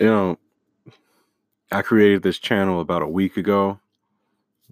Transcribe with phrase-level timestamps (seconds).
[0.00, 0.38] You know,
[1.72, 3.80] I created this channel about a week ago,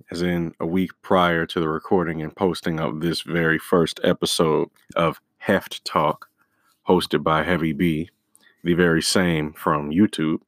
[0.09, 4.69] as in a week prior to the recording and posting of this very first episode
[4.95, 6.29] of Heft Talk,
[6.89, 8.09] hosted by Heavy B,
[8.63, 10.43] the very same from YouTube.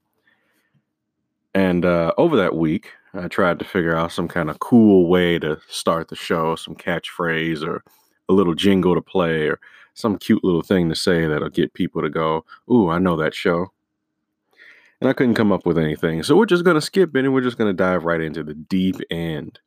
[1.55, 5.41] And uh, over that week, I tried to figure out some kind of cool way
[5.41, 7.83] to start the show, some catchphrase or
[8.29, 9.59] a little jingle to play or
[9.95, 13.35] some cute little thing to say that'll get people to go, Ooh, I know that
[13.35, 13.73] show.
[15.01, 16.25] And I couldn't come up with anything.
[16.25, 18.43] So we're just going to skip it and we're just going to dive right into
[18.43, 19.61] the deep end.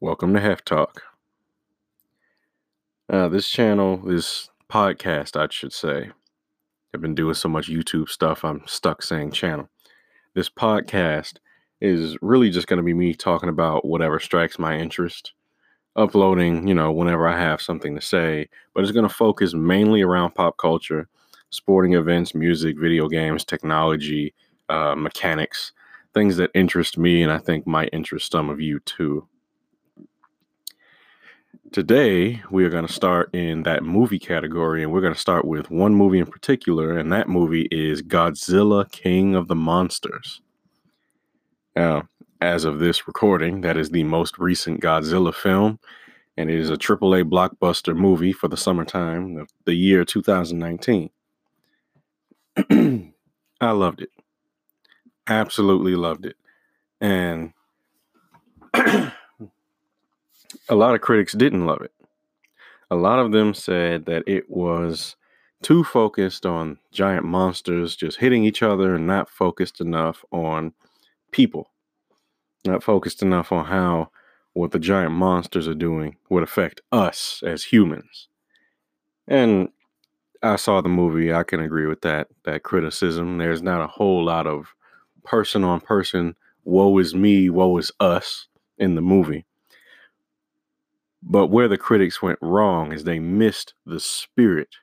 [0.00, 1.02] Welcome to Heft Talk.
[3.08, 6.10] Uh, this channel, this podcast, I should say,
[6.92, 9.68] I've been doing so much YouTube stuff, I'm stuck saying channel.
[10.34, 11.34] This podcast
[11.80, 15.34] is really just going to be me talking about whatever strikes my interest,
[15.94, 20.02] uploading, you know, whenever I have something to say, but it's going to focus mainly
[20.02, 21.08] around pop culture
[21.50, 24.34] sporting events, music, video games, technology,
[24.68, 25.72] uh, mechanics,
[26.14, 29.26] things that interest me and I think might interest some of you too.
[31.72, 35.44] Today, we are going to start in that movie category, and we're going to start
[35.44, 40.40] with one movie in particular, and that movie is Godzilla King of the Monsters.
[41.76, 42.08] Now,
[42.40, 45.78] as of this recording, that is the most recent Godzilla film,
[46.36, 51.10] and it is a AAA blockbuster movie for the summertime of the year 2019.
[53.60, 54.10] I loved it.
[55.26, 56.36] Absolutely loved it.
[57.00, 57.52] And
[58.74, 59.12] a
[60.70, 61.92] lot of critics didn't love it.
[62.90, 65.16] A lot of them said that it was
[65.62, 70.72] too focused on giant monsters just hitting each other and not focused enough on
[71.30, 71.70] people.
[72.64, 74.10] Not focused enough on how
[74.52, 78.28] what the giant monsters are doing would affect us as humans.
[79.28, 79.68] And
[80.42, 81.32] I saw the movie.
[81.32, 83.38] I can agree with that that criticism.
[83.38, 84.74] There's not a whole lot of
[85.24, 89.46] person on person woe is me, woe is us in the movie.
[91.22, 94.76] But where the critics went wrong is they missed the spirit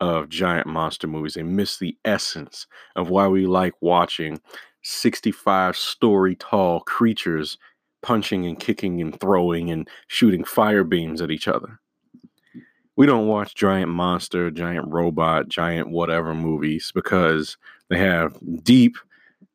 [0.00, 1.34] of giant monster movies.
[1.34, 2.66] They missed the essence
[2.96, 4.40] of why we like watching
[4.82, 7.58] 65 story tall creatures
[8.02, 11.79] punching and kicking and throwing and shooting fire beams at each other
[12.96, 17.56] we don't watch giant monster, giant robot, giant whatever movies because
[17.88, 18.96] they have deep,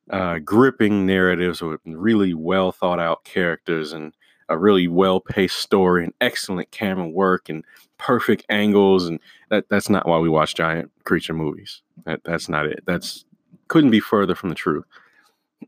[0.09, 4.13] uh, gripping narratives with really well thought out characters and
[4.50, 7.63] a really well paced story and excellent camera work and
[7.97, 9.07] perfect angles.
[9.07, 9.19] And
[9.50, 11.81] that, that's not why we watch giant creature movies.
[12.06, 12.84] That, that's not it.
[12.85, 13.25] That's
[13.67, 14.85] couldn't be further from the truth.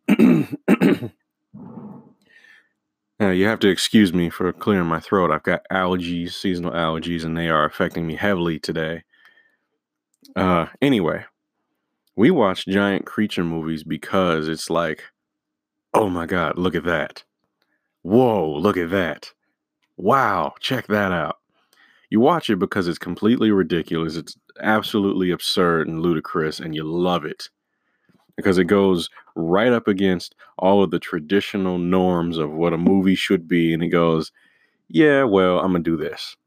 [3.19, 5.31] Uh, you have to excuse me for clearing my throat.
[5.31, 9.03] I've got allergies, seasonal allergies, and they are affecting me heavily today.
[10.35, 11.25] Uh, anyway,
[12.15, 15.03] we watch giant creature movies because it's like,
[15.93, 17.23] oh my God, look at that.
[18.03, 19.33] Whoa, look at that.
[19.97, 21.37] Wow, check that out.
[22.11, 24.15] You watch it because it's completely ridiculous.
[24.15, 27.49] It's absolutely absurd and ludicrous, and you love it
[28.37, 33.15] because it goes right up against all of the traditional norms of what a movie
[33.15, 33.73] should be.
[33.73, 34.31] And it goes,
[34.87, 36.37] yeah, well, I'm going to do this.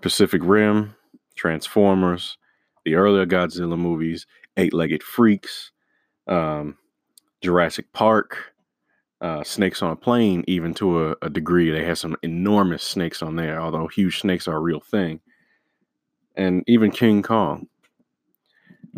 [0.00, 0.94] Pacific Rim,
[1.34, 2.38] Transformers,
[2.84, 4.26] the earlier Godzilla movies,
[4.56, 5.72] Eight Legged Freaks,
[6.28, 6.78] um,
[7.40, 8.52] Jurassic Park,
[9.20, 11.70] uh, Snakes on a Plane, even to a, a degree.
[11.70, 15.20] They have some enormous snakes on there, although huge snakes are a real thing.
[16.36, 17.68] And even King Kong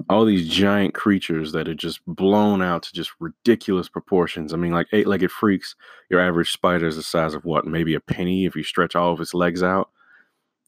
[0.09, 4.53] all these giant creatures that are just blown out to just ridiculous proportions.
[4.53, 5.77] I mean, like eight legged freaks,
[6.11, 7.67] your average spider is the size of what?
[7.67, 9.91] Maybe a penny if you stretch all of its legs out.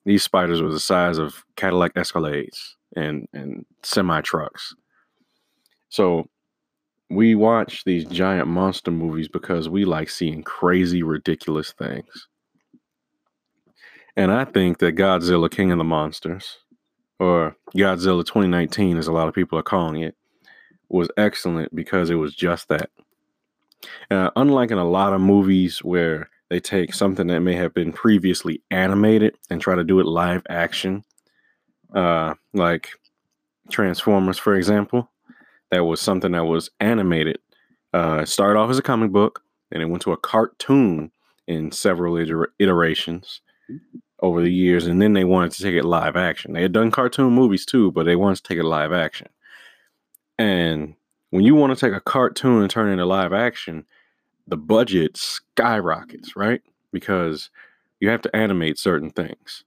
[0.04, 4.74] These spiders were the size of Cadillac Escalades and, and semi trucks.
[5.88, 6.28] So
[7.10, 12.28] we watch these giant monster movies because we like seeing crazy, ridiculous things.
[14.16, 16.58] And I think that Godzilla, King of the Monsters,
[17.18, 20.14] or Godzilla 2019, as a lot of people are calling it,
[20.88, 22.90] was excellent because it was just that.
[24.10, 27.92] Uh, unlike in a lot of movies where they take something that may have been
[27.92, 31.04] previously animated and try to do it live action,
[31.94, 32.90] uh, like
[33.70, 35.10] Transformers, for example,
[35.70, 37.38] that was something that was animated.
[37.92, 39.42] Uh, it started off as a comic book,
[39.72, 41.10] and it went to a cartoon
[41.46, 43.40] in several iter- iterations
[44.20, 46.52] over the years, and then they wanted to take it live action.
[46.52, 49.28] They had done cartoon movies too, but they wanted to take it live action.
[50.38, 50.94] And
[51.30, 53.84] when you want to take a cartoon and turn it into live action,
[54.46, 56.62] the budget skyrockets, right?
[56.92, 57.50] Because
[58.00, 59.64] you have to animate certain things.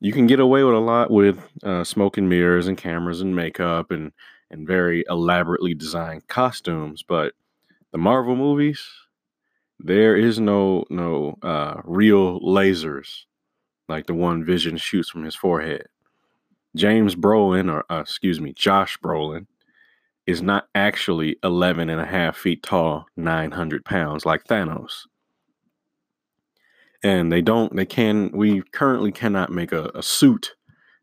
[0.00, 3.34] You can get away with a lot with uh, smoke and mirrors and cameras and
[3.34, 4.12] makeup and
[4.50, 7.02] and very elaborately designed costumes.
[7.06, 7.34] But
[7.92, 8.82] the Marvel movies,
[9.78, 13.24] there is no no uh, real lasers
[13.88, 15.86] like the one Vision shoots from his forehead.
[16.76, 19.46] James Brolin, or uh, excuse me, Josh Brolin,
[20.26, 25.06] is not actually 11 and a half feet tall, 900 pounds like Thanos.
[27.02, 30.54] And they don't, they can, we currently cannot make a, a suit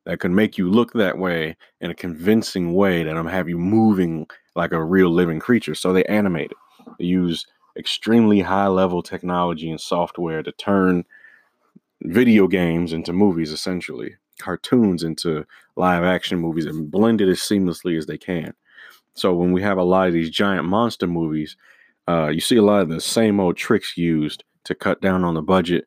[0.05, 4.27] that can make you look that way in a convincing way that'll have you moving
[4.55, 5.73] like a real living creature.
[5.73, 6.57] So they animate it.
[6.99, 7.45] They use
[7.77, 11.03] extremely high level technology and software to turn
[12.03, 15.45] video games into movies, essentially, cartoons into
[15.75, 18.53] live action movies, and blend it as seamlessly as they can.
[19.13, 21.55] So when we have a lot of these giant monster movies,
[22.07, 25.33] uh, you see a lot of the same old tricks used to cut down on
[25.33, 25.85] the budget,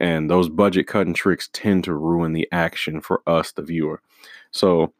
[0.00, 4.00] and those budget cutting tricks tend to ruin the action for us, the viewer.
[4.52, 4.92] So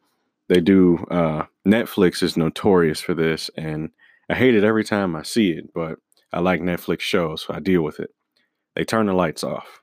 [0.49, 0.97] they do.
[1.09, 3.91] Uh, Netflix is notorious for this, and
[4.29, 5.99] I hate it every time I see it, but
[6.33, 8.11] I like Netflix shows, so I deal with it.
[8.75, 9.81] They turn the lights off.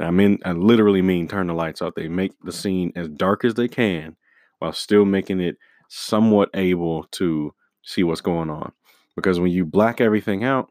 [0.00, 1.94] I mean, I literally mean turn the lights off.
[1.94, 4.16] They make the scene as dark as they can
[4.60, 5.56] while still making it
[5.88, 7.52] somewhat able to
[7.82, 8.72] see what's going on.
[9.16, 10.68] Because when you black everything out,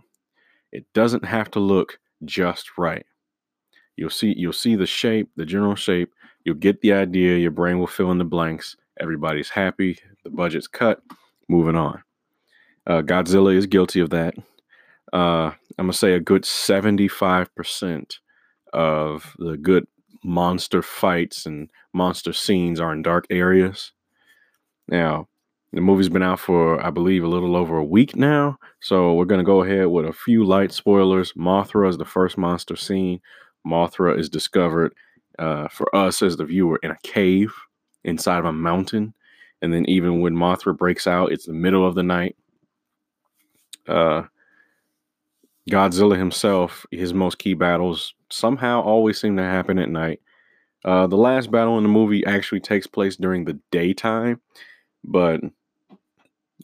[0.72, 3.06] it doesn't have to look just right.
[3.98, 6.14] You'll see you'll see the shape, the general shape.
[6.46, 7.38] You'll get the idea.
[7.38, 8.78] Your brain will fill in the blanks.
[9.00, 9.98] Everybody's happy.
[10.24, 11.02] The budget's cut.
[11.50, 12.04] Moving on.
[12.86, 14.36] Uh, Godzilla is guilty of that.
[15.12, 18.20] Uh, I'm gonna say a good 75%
[18.74, 19.88] of the good
[20.24, 23.92] monster fights and monster scenes are in dark areas.
[24.88, 25.28] Now,
[25.74, 28.58] the movie's been out for, I believe, a little over a week now.
[28.80, 31.34] So we're going to go ahead with a few light spoilers.
[31.34, 33.20] Mothra is the first monster scene.
[33.66, 34.94] Mothra is discovered
[35.40, 37.54] uh, for us as the viewer in a cave
[38.04, 39.14] inside of a mountain.
[39.62, 42.36] And then, even when Mothra breaks out, it's the middle of the night.
[43.88, 44.24] Uh,
[45.70, 50.22] Godzilla himself, his most key battles somehow always seem to happen at night.
[50.86, 54.42] Uh, the last battle in the movie actually takes place during the daytime,
[55.04, 55.42] but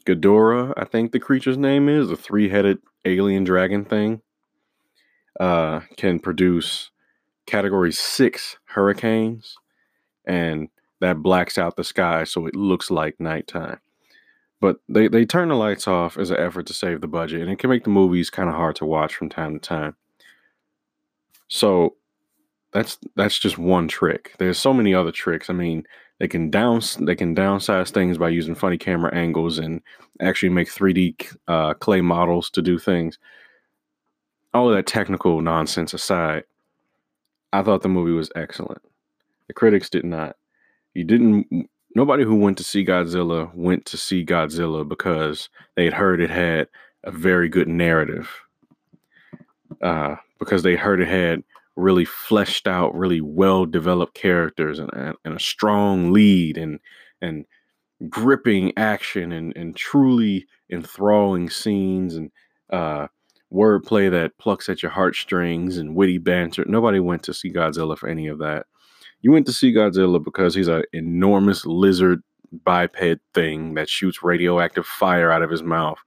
[0.06, 4.20] Ghidorah, I think the creature's name is, a three headed alien dragon thing,
[5.40, 6.90] uh, can produce
[7.46, 9.56] category six hurricanes,
[10.24, 10.68] and
[11.00, 13.80] that blacks out the sky so it looks like nighttime.
[14.60, 17.50] But they, they turn the lights off as an effort to save the budget, and
[17.50, 19.96] it can make the movies kind of hard to watch from time to time.
[21.54, 21.94] So
[22.72, 24.34] that's that's just one trick.
[24.40, 25.48] There's so many other tricks.
[25.48, 25.84] I mean,
[26.18, 29.80] they can down they can downsize things by using funny camera angles and
[30.20, 33.20] actually make 3D uh, clay models to do things.
[34.52, 36.42] All of that technical nonsense aside,
[37.52, 38.82] I thought the movie was excellent.
[39.46, 40.34] The critics did not.
[40.92, 41.68] You didn't.
[41.94, 46.30] Nobody who went to see Godzilla went to see Godzilla because they had heard it
[46.30, 46.66] had
[47.04, 48.28] a very good narrative.
[49.80, 51.42] Uh, because they heard it had
[51.76, 54.90] really fleshed out, really well developed characters and,
[55.24, 56.78] and, a strong lead and
[57.20, 57.44] and
[58.08, 62.30] gripping action and, and truly enthralling scenes and
[62.70, 63.06] uh,
[63.52, 66.64] wordplay that plucks at your heartstrings and witty banter.
[66.66, 68.66] Nobody went to see Godzilla for any of that.
[69.22, 72.22] You went to see Godzilla because he's an enormous lizard
[72.64, 72.98] biped
[73.32, 75.98] thing that shoots radioactive fire out of his mouth.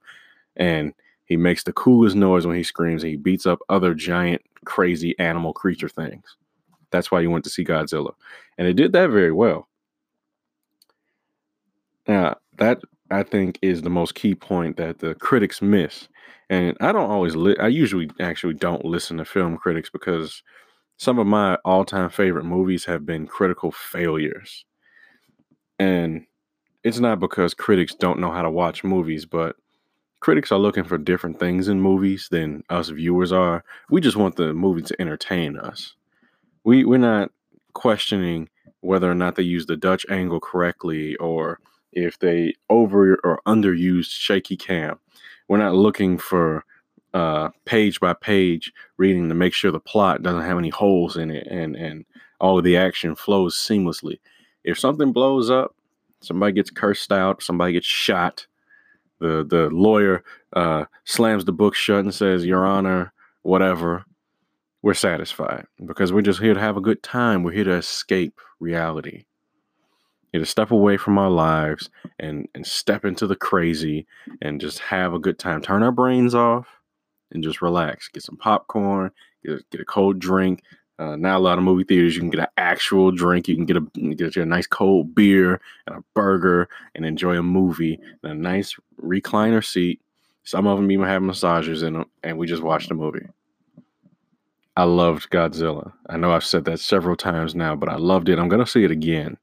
[0.56, 0.92] And
[1.28, 5.14] he makes the coolest noise when he screams and he beats up other giant, crazy
[5.18, 6.36] animal creature things.
[6.90, 8.14] That's why you went to see Godzilla.
[8.56, 9.68] And it did that very well.
[12.08, 12.80] Now, that
[13.10, 16.08] I think is the most key point that the critics miss.
[16.48, 20.42] And I don't always, li- I usually actually don't listen to film critics because
[20.96, 24.64] some of my all time favorite movies have been critical failures.
[25.78, 26.24] And
[26.82, 29.56] it's not because critics don't know how to watch movies, but
[30.20, 33.64] critics are looking for different things in movies than us viewers are.
[33.90, 35.94] We just want the movie to entertain us.
[36.64, 37.30] We we're not
[37.74, 38.48] questioning
[38.80, 41.60] whether or not they use the Dutch angle correctly or
[41.92, 44.98] if they over or underused shaky cam.
[45.48, 46.64] We're not looking for
[47.14, 51.30] uh, page by page reading to make sure the plot doesn't have any holes in
[51.30, 52.04] it and and
[52.40, 54.20] all of the action flows seamlessly.
[54.64, 55.74] If something blows up,
[56.20, 58.46] somebody gets cursed out, somebody gets shot,
[59.20, 60.22] the the lawyer
[60.54, 64.04] uh, slams the book shut and says, "Your Honor, whatever."
[64.80, 67.42] We're satisfied because we're just here to have a good time.
[67.42, 69.24] We're here to escape reality.
[70.30, 74.06] Here to step away from our lives and and step into the crazy
[74.40, 75.62] and just have a good time.
[75.62, 76.68] Turn our brains off
[77.32, 78.08] and just relax.
[78.08, 79.10] Get some popcorn.
[79.44, 80.62] Get a, get a cold drink.
[80.98, 83.46] Uh, now a lot of movie theaters, you can get an actual drink.
[83.46, 87.38] You can get a get you a nice cold beer and a burger and enjoy
[87.38, 90.00] a movie and a nice recliner seat.
[90.42, 93.26] Some of them even have massagers in them, and we just watched a movie.
[94.76, 95.92] I loved Godzilla.
[96.08, 98.38] I know I've said that several times now, but I loved it.
[98.38, 99.36] I'm gonna see it again.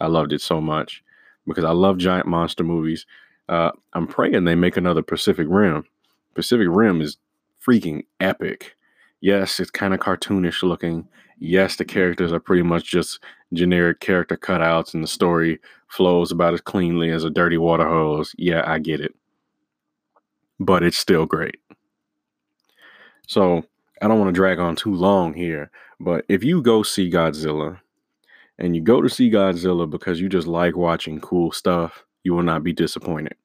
[0.00, 1.02] I loved it so much
[1.46, 3.06] because I love giant monster movies.
[3.48, 5.84] Uh, I'm praying they make another Pacific Rim.
[6.34, 7.18] Pacific Rim is
[7.64, 8.76] freaking epic.
[9.22, 11.08] Yes, it's kind of cartoonish looking.
[11.38, 13.20] Yes, the characters are pretty much just
[13.54, 18.34] generic character cutouts, and the story flows about as cleanly as a dirty water hose.
[18.36, 19.14] Yeah, I get it.
[20.58, 21.56] But it's still great.
[23.28, 23.64] So,
[24.02, 27.78] I don't want to drag on too long here, but if you go see Godzilla
[28.58, 32.42] and you go to see Godzilla because you just like watching cool stuff, you will
[32.42, 33.36] not be disappointed.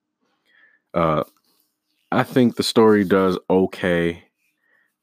[0.93, 1.23] Uh,
[2.11, 4.23] I think the story does okay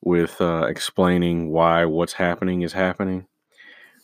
[0.05, 3.27] with uh, explaining why what's happening is happening.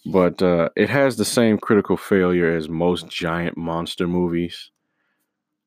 [0.07, 4.71] But uh, it has the same critical failure as most giant monster movies,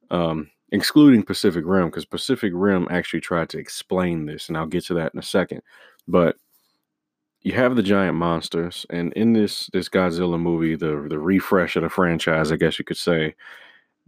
[0.09, 4.85] um, excluding Pacific Rim, because Pacific Rim actually tried to explain this, and I'll get
[4.85, 5.61] to that in a second.
[6.07, 6.37] But
[7.41, 11.83] you have the giant monsters, and in this this Godzilla movie, the the refresh of
[11.83, 13.35] the franchise, I guess you could say,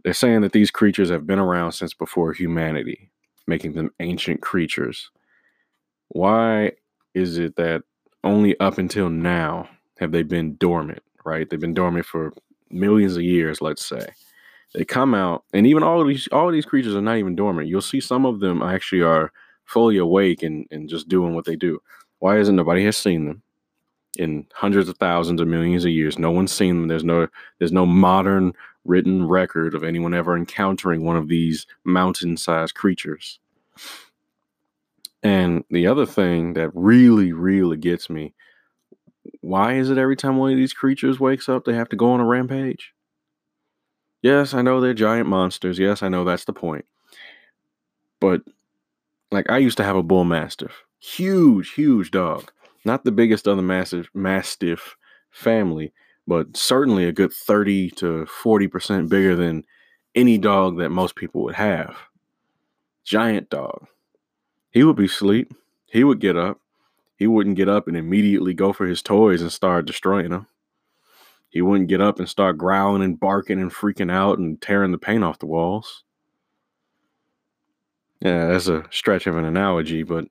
[0.03, 3.11] they're saying that these creatures have been around since before humanity,
[3.45, 5.11] making them ancient creatures
[6.09, 6.73] why
[7.13, 7.83] is it that
[8.23, 9.69] only up until now
[9.99, 11.49] have they been dormant, right?
[11.49, 12.33] They've been dormant for
[12.69, 14.05] millions of years, let's say.
[14.73, 17.35] They come out, and even all of these all of these creatures are not even
[17.35, 17.69] dormant.
[17.69, 19.31] You'll see some of them actually are
[19.63, 21.79] fully awake and, and just doing what they do.
[22.19, 23.41] Why isn't nobody has seen them
[24.17, 26.19] in hundreds of thousands of millions of years?
[26.19, 26.87] No one's seen them.
[26.89, 27.27] There's no
[27.59, 33.39] there's no modern written record of anyone ever encountering one of these mountain-sized creatures.
[35.25, 38.33] And the other thing that really, really gets me
[39.41, 42.11] why is it every time one of these creatures wakes up, they have to go
[42.11, 42.93] on a rampage?
[44.21, 45.79] Yes, I know they're giant monsters.
[45.79, 46.85] Yes, I know that's the point.
[48.19, 48.41] But,
[49.31, 50.83] like, I used to have a bull mastiff.
[50.99, 52.51] Huge, huge dog.
[52.85, 54.95] Not the biggest of the massive mastiff
[55.31, 55.93] family,
[56.27, 59.65] but certainly a good 30 to 40% bigger than
[60.15, 61.97] any dog that most people would have.
[63.03, 63.87] Giant dog.
[64.75, 65.53] He would be asleep.
[65.85, 66.59] He would get up.
[67.15, 70.47] He wouldn't get up and immediately go for his toys and start destroying them.
[71.47, 74.97] He wouldn't get up and start growling and barking and freaking out and tearing the
[74.97, 76.03] paint off the walls.
[78.19, 80.25] Yeah, that's a stretch of an analogy, but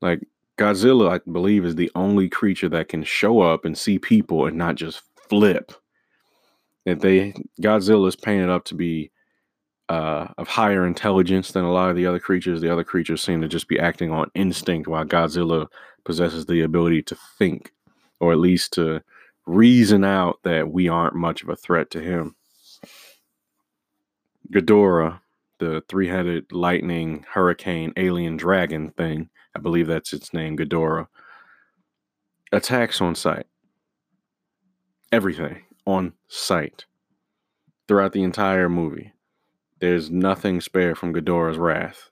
[0.00, 0.20] like
[0.56, 4.56] Godzilla, I believe, is the only creature that can show up and see people and
[4.56, 5.72] not just flip.
[6.84, 9.10] If they Godzilla is painted up to be
[9.88, 12.60] uh, of higher intelligence than a lot of the other creatures.
[12.60, 15.68] The other creatures seem to just be acting on instinct, while Godzilla
[16.04, 17.72] possesses the ability to think,
[18.20, 19.02] or at least to
[19.46, 22.34] reason out that we aren't much of a threat to him.
[24.52, 25.20] Ghidorah,
[25.58, 31.06] the three headed lightning, hurricane, alien dragon thing, I believe that's its name, Ghidorah,
[32.52, 33.46] attacks on sight.
[35.12, 36.84] Everything on sight
[37.86, 39.12] throughout the entire movie.
[39.80, 42.10] There's nothing spared from Ghidorah's wrath.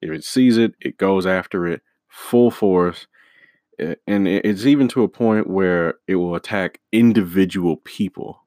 [0.00, 3.06] If it sees it, it goes after it full force.
[4.06, 8.44] And it's even to a point where it will attack individual people.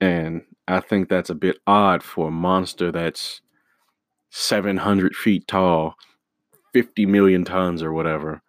[0.00, 3.40] And I think that's a bit odd for a monster that's
[4.30, 5.96] 700 feet tall,
[6.72, 8.42] 50 million tons or whatever.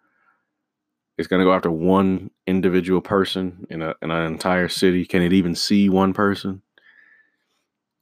[1.18, 5.04] It's going to go after one individual person in, a, in an entire city.
[5.04, 6.62] Can it even see one person?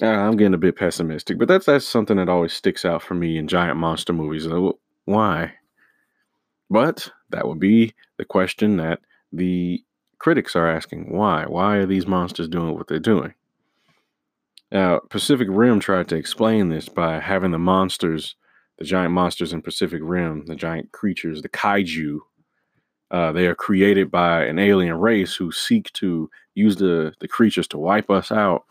[0.03, 3.15] Uh, I'm getting a bit pessimistic, but that's that's something that always sticks out for
[3.15, 4.49] me in giant monster movies.
[5.05, 5.55] Why?
[6.71, 9.01] But that would be the question that
[9.33, 9.83] the
[10.19, 11.13] critics are asking.
[11.13, 11.45] Why?
[11.45, 13.35] Why are these monsters doing what they're doing?
[14.73, 18.37] Now, Pacific Rim tried to explain this by having the monsters,
[18.79, 22.19] the giant monsters in Pacific Rim, the giant creatures, the kaiju.
[23.11, 27.67] Uh, they are created by an alien race who seek to use the, the creatures
[27.67, 28.65] to wipe us out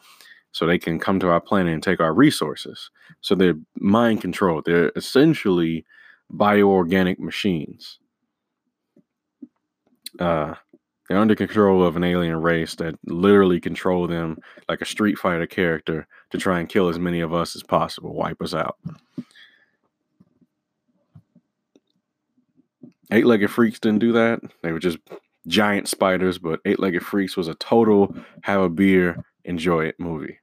[0.52, 2.90] so they can come to our planet and take our resources.
[3.22, 4.66] So they're mind controlled.
[4.66, 5.86] They're essentially
[6.34, 8.00] bioorganic machines.
[10.20, 10.56] Uh,
[11.08, 14.38] they're under control of an alien race that literally control them
[14.68, 18.14] like a Street Fighter character to try and kill as many of us as possible,
[18.14, 18.78] wipe us out.
[23.12, 24.40] Eight legged freaks didn't do that.
[24.62, 25.00] They were just
[25.48, 30.40] giant spiders, but Eight Legged Freaks was a total have a beer, enjoy it movie.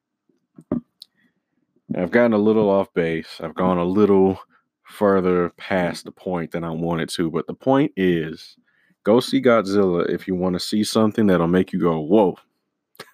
[1.94, 3.40] I've gotten a little off base.
[3.40, 4.38] I've gone a little
[4.82, 8.56] further past the point than I wanted to, but the point is
[9.04, 12.36] go see Godzilla if you want to see something that'll make you go, whoa.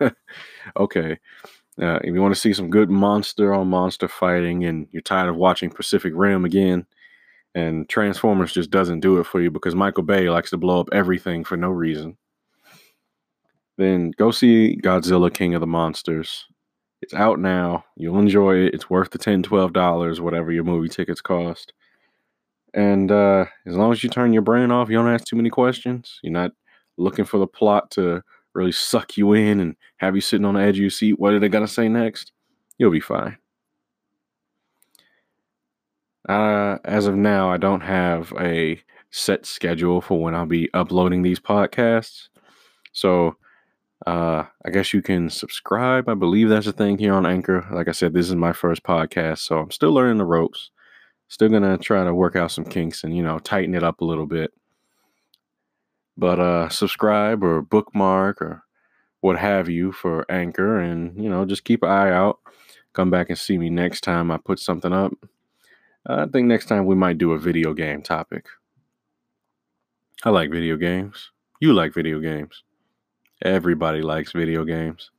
[0.76, 1.18] okay.
[1.80, 5.28] Uh, if you want to see some good monster on monster fighting and you're tired
[5.28, 6.86] of watching Pacific Rim again,
[7.54, 10.88] and Transformers just doesn't do it for you because Michael Bay likes to blow up
[10.92, 12.16] everything for no reason,
[13.82, 16.46] then go see Godzilla King of the Monsters.
[17.02, 17.84] It's out now.
[17.96, 18.74] You'll enjoy it.
[18.74, 21.72] It's worth the $10, $12, whatever your movie tickets cost.
[22.74, 25.50] And uh, as long as you turn your brain off, you don't ask too many
[25.50, 26.20] questions.
[26.22, 26.52] You're not
[26.96, 28.22] looking for the plot to
[28.54, 31.18] really suck you in and have you sitting on the edge of your seat.
[31.18, 32.32] What are they going to say next?
[32.78, 33.36] You'll be fine.
[36.28, 41.22] Uh, as of now, I don't have a set schedule for when I'll be uploading
[41.22, 42.28] these podcasts.
[42.92, 43.36] So
[44.06, 46.08] uh, I guess you can subscribe.
[46.08, 47.66] I believe that's a thing here on Anchor.
[47.70, 50.70] Like I said, this is my first podcast, so I'm still learning the ropes.
[51.28, 54.04] Still gonna try to work out some kinks and you know tighten it up a
[54.04, 54.52] little bit.
[56.16, 58.64] But uh, subscribe or bookmark or
[59.20, 62.40] what have you for Anchor, and you know just keep an eye out.
[62.92, 65.12] Come back and see me next time I put something up.
[66.06, 68.46] I think next time we might do a video game topic.
[70.24, 71.30] I like video games.
[71.60, 72.64] You like video games.
[73.44, 75.10] Everybody likes video games.